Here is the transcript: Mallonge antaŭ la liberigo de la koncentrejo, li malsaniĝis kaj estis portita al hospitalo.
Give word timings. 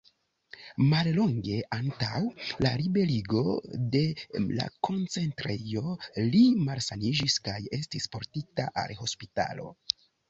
Mallonge 0.91 1.57
antaŭ 1.75 2.21
la 2.65 2.71
liberigo 2.79 3.43
de 3.97 4.01
la 4.61 4.65
koncentrejo, 4.89 5.93
li 6.33 6.41
malsaniĝis 6.71 7.37
kaj 7.49 7.59
estis 7.81 8.09
portita 8.17 8.67
al 8.87 8.97
hospitalo. 9.05 9.69